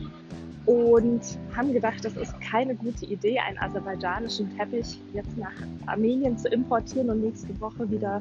und 0.67 1.21
haben 1.57 1.73
gedacht, 1.73 2.05
das 2.05 2.17
ist 2.17 2.39
keine 2.41 2.75
gute 2.75 3.07
Idee, 3.07 3.39
einen 3.39 3.59
aserbaidschanischen 3.59 4.57
Teppich 4.57 5.01
jetzt 5.15 5.37
nach 5.37 5.53
Armenien 5.87 6.37
zu 6.37 6.49
importieren 6.49 7.11
und 7.11 7.23
nächste 7.23 7.59
Woche 7.61 7.91
wieder 7.91 8.21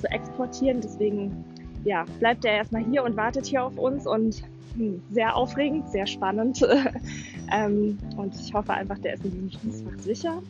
zu 0.00 0.10
exportieren. 0.10 0.80
Deswegen 0.80 1.44
ja, 1.84 2.04
bleibt 2.20 2.44
er 2.44 2.52
erstmal 2.52 2.84
hier 2.84 3.02
und 3.02 3.16
wartet 3.16 3.46
hier 3.46 3.64
auf 3.64 3.76
uns 3.76 4.06
und 4.06 4.42
hm, 4.76 5.02
sehr 5.10 5.36
aufregend, 5.36 5.88
sehr 5.90 6.06
spannend. 6.06 6.64
ähm, 7.52 7.98
und 8.16 8.34
ich 8.34 8.54
hoffe 8.54 8.72
einfach, 8.72 8.98
der 8.98 9.14
ist 9.14 9.24
in 9.24 9.32
diesem 9.32 9.50
Schließfach 9.50 9.98
sicher. 9.98 10.42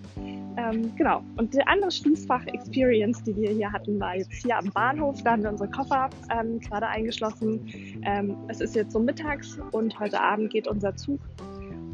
Ähm, 0.57 0.95
genau. 0.97 1.23
Und 1.37 1.55
die 1.55 1.63
andere 1.67 1.91
Schließfach-Experience, 1.91 3.23
die 3.25 3.35
wir 3.37 3.51
hier 3.51 3.73
hatten, 3.73 3.99
war 3.99 4.17
jetzt 4.17 4.33
hier 4.33 4.59
am 4.59 4.67
Bahnhof. 4.67 5.23
Da 5.23 5.33
haben 5.33 5.43
wir 5.43 5.51
unsere 5.51 5.71
Koffer 5.71 6.11
ähm, 6.31 6.61
gerade 6.61 6.87
eingeschlossen. 6.89 8.01
Ähm, 8.05 8.37
es 8.49 8.61
ist 8.61 8.75
jetzt 8.75 8.93
so 8.93 8.99
mittags 8.99 9.59
und 9.73 9.99
heute 9.99 10.21
Abend 10.21 10.51
geht 10.51 10.69
unser 10.69 10.95
Zug. 10.97 11.21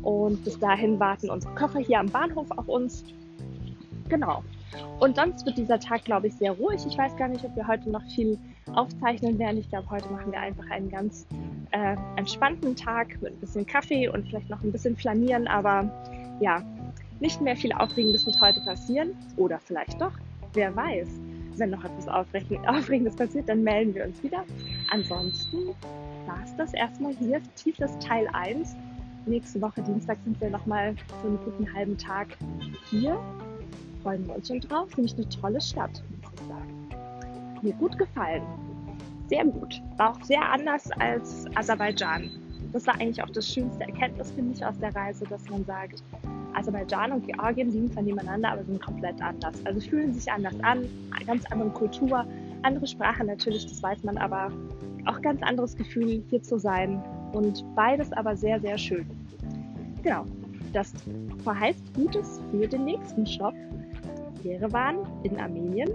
Und 0.02 0.44
bis 0.44 0.58
dahin 0.58 0.98
warten 0.98 1.30
unsere 1.30 1.54
Koffer 1.54 1.80
hier 1.80 2.00
am 2.00 2.06
Bahnhof 2.06 2.50
auf 2.52 2.68
uns. 2.68 3.04
Genau. 4.08 4.42
Und 5.00 5.16
sonst 5.16 5.46
wird 5.46 5.58
dieser 5.58 5.78
Tag, 5.78 6.04
glaube 6.04 6.28
ich, 6.28 6.34
sehr 6.34 6.52
ruhig. 6.52 6.84
Ich 6.86 6.96
weiß 6.96 7.16
gar 7.16 7.28
nicht, 7.28 7.44
ob 7.44 7.54
wir 7.56 7.66
heute 7.66 7.90
noch 7.90 8.02
viel 8.14 8.38
aufzeichnen 8.74 9.38
werden. 9.38 9.58
Ich 9.58 9.68
glaube, 9.68 9.88
heute 9.90 10.08
machen 10.10 10.32
wir 10.32 10.40
einfach 10.40 10.68
einen 10.70 10.90
ganz 10.90 11.26
äh, 11.70 11.96
entspannten 12.16 12.76
Tag 12.76 13.20
mit 13.22 13.32
ein 13.32 13.40
bisschen 13.40 13.66
Kaffee 13.66 14.08
und 14.08 14.26
vielleicht 14.28 14.50
noch 14.50 14.62
ein 14.62 14.72
bisschen 14.72 14.96
flanieren. 14.96 15.46
Aber 15.46 15.90
ja, 16.40 16.62
nicht 17.20 17.40
mehr 17.40 17.56
viel 17.56 17.72
Aufregendes 17.72 18.26
wird 18.26 18.40
heute 18.40 18.60
passieren. 18.60 19.16
Oder 19.36 19.58
vielleicht 19.58 20.00
doch. 20.00 20.12
Wer 20.54 20.74
weiß. 20.74 21.08
Wenn 21.56 21.70
noch 21.70 21.84
etwas 21.84 22.06
Aufregendes 22.08 23.16
passiert, 23.16 23.48
dann 23.48 23.64
melden 23.64 23.94
wir 23.94 24.04
uns 24.04 24.22
wieder. 24.22 24.44
Ansonsten 24.90 25.68
war 26.26 26.40
es 26.44 26.54
das 26.56 26.72
erstmal 26.74 27.14
hier. 27.16 27.40
Tiefes 27.56 27.98
Teil 27.98 28.28
1. 28.32 28.76
Nächste 29.26 29.60
Woche 29.60 29.82
Dienstag 29.82 30.18
sind 30.24 30.40
wir 30.40 30.50
nochmal 30.50 30.94
für 31.20 31.26
einen 31.26 31.38
guten 31.44 31.74
halben 31.74 31.98
Tag 31.98 32.28
hier 32.90 33.18
freuen 34.02 34.26
wir 34.26 34.36
uns 34.36 34.48
schon 34.48 34.60
drauf. 34.60 34.88
Nämlich 34.96 35.14
eine 35.14 35.28
tolle 35.28 35.60
Stadt, 35.60 36.02
muss 36.22 36.32
ich 36.34 36.48
sagen. 36.48 37.60
Mir 37.62 37.74
gut 37.74 37.98
gefallen. 37.98 38.42
Sehr 39.28 39.44
gut. 39.44 39.82
War 39.96 40.12
auch 40.12 40.22
sehr 40.22 40.50
anders 40.50 40.90
als 40.92 41.44
Aserbaidschan. 41.54 42.30
Das 42.72 42.86
war 42.86 42.94
eigentlich 42.94 43.22
auch 43.22 43.30
das 43.30 43.52
schönste 43.52 43.82
Erkenntnis, 43.82 44.30
finde 44.30 44.54
ich, 44.54 44.64
aus 44.64 44.78
der 44.78 44.94
Reise, 44.94 45.24
dass 45.26 45.48
man 45.50 45.64
sagt, 45.64 46.02
Aserbaidschan 46.54 47.12
und 47.12 47.26
Georgien 47.26 47.70
liegen 47.70 47.90
zwar 47.90 48.02
nebeneinander, 48.02 48.52
aber 48.52 48.64
sind 48.64 48.82
komplett 48.82 49.20
anders. 49.22 49.54
Also 49.64 49.80
fühlen 49.80 50.12
sich 50.12 50.30
anders 50.30 50.54
an, 50.62 50.84
ganz 51.26 51.44
andere 51.50 51.70
Kultur, 51.70 52.24
andere 52.62 52.86
Sprache 52.86 53.24
natürlich, 53.24 53.66
das 53.66 53.82
weiß 53.82 54.02
man, 54.04 54.18
aber 54.18 54.50
auch 55.06 55.20
ganz 55.22 55.42
anderes 55.42 55.76
Gefühl, 55.76 56.22
hier 56.28 56.42
zu 56.42 56.58
sein. 56.58 57.02
Und 57.32 57.64
beides 57.74 58.12
aber 58.12 58.36
sehr, 58.36 58.60
sehr 58.60 58.78
schön. 58.78 59.06
Genau, 60.02 60.24
das 60.72 60.92
verheißt 61.44 61.94
Gutes 61.94 62.40
für 62.50 62.66
den 62.66 62.84
nächsten 62.84 63.26
Shop, 63.26 63.54
Jerewan 64.42 64.96
in 65.24 65.38
Armenien 65.38 65.90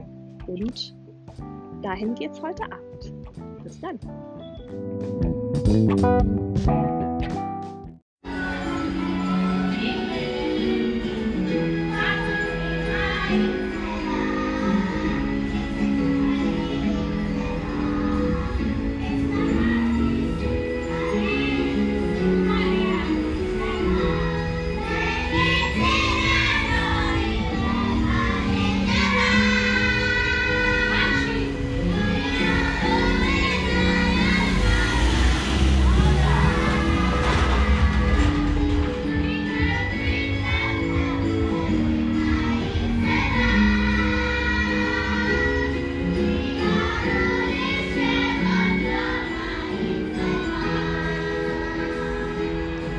und 0.47 0.95
dahin 1.81 2.15
geht's 2.15 2.41
heute 2.41 2.63
Abend. 2.63 3.13
Bis 3.63 3.79
dann. 3.79 3.99